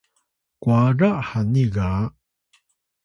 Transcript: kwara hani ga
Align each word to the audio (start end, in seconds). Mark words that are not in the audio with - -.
kwara 0.61 1.11
hani 1.29 1.63
ga 1.75 1.89